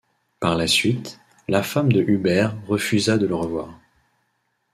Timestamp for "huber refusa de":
2.01-3.27